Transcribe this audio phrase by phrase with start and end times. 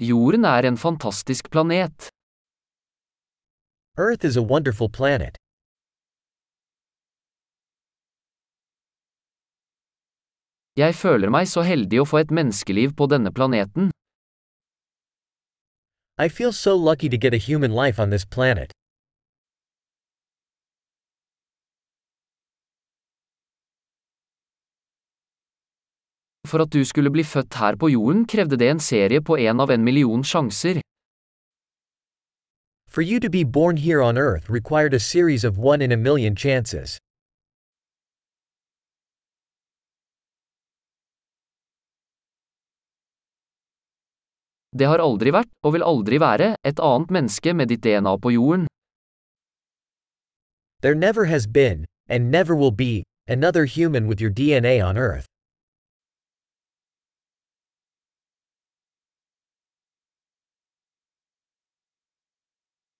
[0.00, 2.08] Jorden er en fantastisk planet.
[3.98, 5.36] Earth is a wonderful planet.
[10.76, 13.90] Jeg føler meg så heldig å få et menneskeliv på denne planeten.
[16.16, 18.72] I feel so lucky to get a human life on this planet.
[26.50, 29.60] For at du skulle bli født her på jorden krevde det en serie på en
[29.62, 30.80] av en million sjanser.
[32.90, 35.96] For you to be born here on Earth required a series of one in a
[35.96, 36.98] million chances.
[44.74, 48.34] Det har aldri vært, og vil aldri være, et annet menneske med ditt DNA på
[48.34, 48.66] jorden.
[50.82, 55.29] There never has been, and never will be, another human with your DNA on Earth.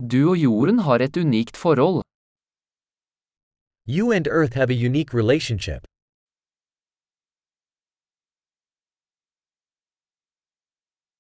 [0.00, 2.00] Du og jorden har et unikt forhold.
[3.86, 5.82] You and Earth have a unique relationship.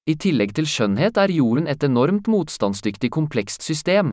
[0.06, 4.06] I tillegg til skjønnhet er jorden et enormt motstandsdyktig komplekst system.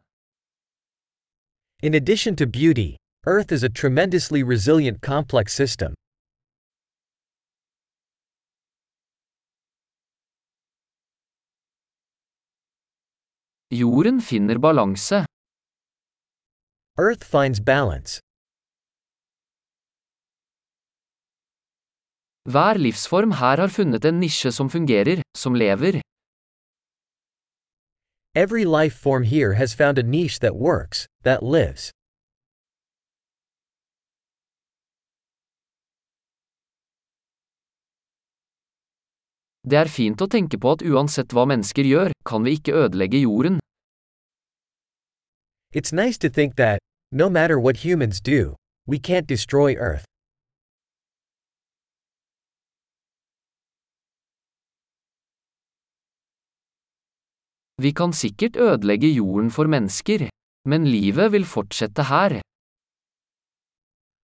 [1.88, 2.90] In addition to beauty,
[3.34, 5.97] Earth is a tremendously resilient complex system.
[13.72, 15.26] Jorden finner balanse.
[16.98, 18.20] Earth finds balance.
[22.48, 26.02] Hver livsform her har funnet en nisje som fungerer, som lever.
[28.36, 31.92] Every life form here has found a niche that works, that lives.
[39.68, 43.20] Det er fint å tenke på at uansett hva mennesker gjør, kan vi ikke ødelegge
[43.26, 43.58] jorden.
[45.76, 46.80] It's nice to think that,
[47.12, 48.56] no matter what humans do,
[48.88, 50.06] we can't destroy Earth.
[57.82, 60.30] Vi kan sikkert ødelegge jorden for mennesker.
[60.66, 62.42] Men livet vil fortsette her.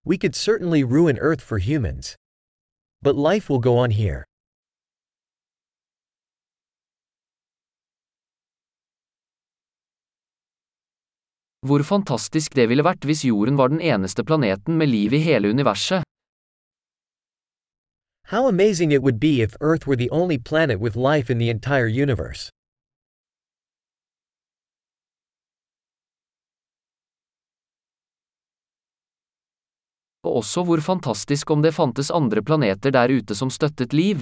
[0.05, 2.15] We could certainly ruin Earth for humans.
[3.01, 4.23] But life will go on here.
[11.63, 15.47] Hvor fantastisk det ville vært hvis jorden var den eneste planeten med liv i hele
[15.47, 16.03] universet.
[18.27, 21.49] How amazing it would be if Earth were the only planet with life in the
[21.49, 22.49] entire universe.
[30.23, 34.17] Og også hvor fantastisk om det fantes andre planeter der ute som støttet liv.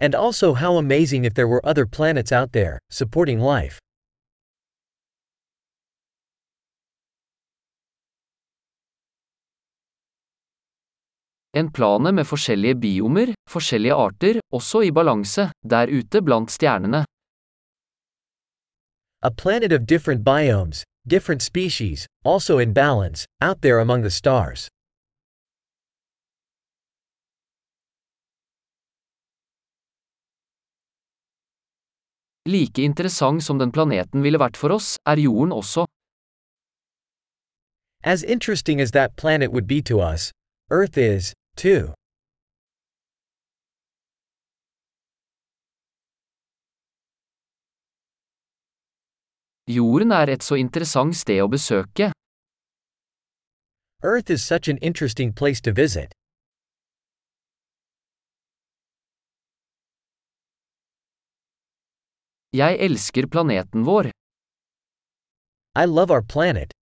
[0.00, 3.78] And also how amazing if there were other planets out there, supporting life.
[11.58, 17.00] En plane med forskjellige biomer, forskjellige arter, også i balanse, der ute blant stjernene.
[19.22, 24.68] A planet of different biomes, different species, also in balance, out there among the stars.
[32.46, 35.86] Like interessant som den planeten ville vært for oss, er jorden også.
[38.04, 40.30] As interesting as that planet would be to us,
[40.70, 41.92] Earth is, too.
[49.66, 52.12] Jorden er et så interessant sted å besøke.
[54.02, 56.14] Earth is such an interesting place to visit.
[62.54, 64.10] Jeg elsker planeten vår.
[65.74, 66.77] I love our planet.